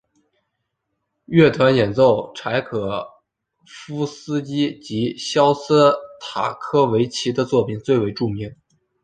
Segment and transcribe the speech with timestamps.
[1.25, 3.07] 乐团演奏柴可
[3.67, 8.55] 夫斯基及肖斯塔科维奇的作品最为著名。